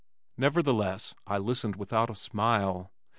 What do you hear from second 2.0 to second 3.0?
a smile.